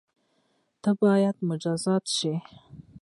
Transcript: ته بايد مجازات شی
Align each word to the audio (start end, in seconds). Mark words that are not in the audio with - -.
ته 0.81 0.89
بايد 1.01 1.35
مجازات 1.49 2.03
شی 2.15 2.33